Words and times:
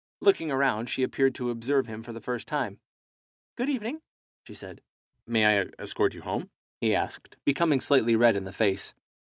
Looking 0.19 0.49
around, 0.49 0.89
she 0.89 1.03
appeared 1.03 1.35
to 1.35 1.51
observe 1.51 1.85
him 1.85 2.01
for 2.01 2.11
the 2.11 2.19
first 2.19 2.47
time. 2.47 2.79
"Good 3.55 3.69
evening," 3.69 4.01
she 4.47 4.55
said. 4.55 4.81
"May 5.27 5.45
I 5.61 5.67
escort 5.77 6.15
you 6.15 6.21
home?" 6.23 6.49
he 6.79 6.95
asked, 6.95 7.37
becoming 7.45 7.79
slightly 7.79 8.15
red 8.15 8.35
in 8.35 8.45
the 8.45 8.51
face. 8.51 8.95